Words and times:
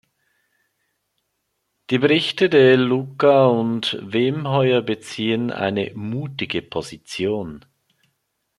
Die 1.91 1.99
Berichte 1.99 2.49
De 2.49 2.73
Luca 2.73 3.45
und 3.45 3.99
Wemheuer 4.01 4.81
beziehen 4.81 5.51
eine 5.51 5.91
mutige 5.93 6.63
Position. 6.63 7.63